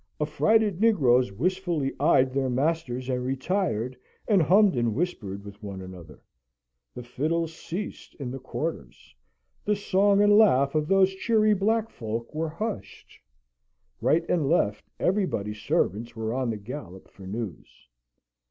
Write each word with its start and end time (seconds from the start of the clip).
Affrighted 0.19 0.81
negroes 0.81 1.31
wistfully 1.31 1.93
eyed 1.99 2.33
their 2.33 2.49
masters 2.49 3.07
and 3.07 3.23
retired, 3.23 3.95
and 4.27 4.41
hummed 4.41 4.75
and 4.75 4.95
whispered 4.95 5.45
with 5.45 5.61
one 5.61 5.79
another. 5.79 6.19
The 6.95 7.03
fiddles 7.03 7.53
ceased 7.53 8.15
in 8.15 8.31
the 8.31 8.39
quarters: 8.39 9.13
the 9.63 9.75
song 9.75 10.19
and 10.23 10.35
laugh 10.39 10.73
of 10.73 10.87
those 10.87 11.13
cheery 11.13 11.53
black 11.53 11.91
folk 11.91 12.33
were 12.33 12.49
hushed. 12.49 13.19
Right 14.01 14.27
and 14.27 14.49
left, 14.49 14.89
everybody's 14.99 15.61
servants 15.61 16.15
were 16.15 16.33
on 16.33 16.49
the 16.49 16.57
gallop 16.57 17.07
for 17.07 17.27
news. 17.27 17.69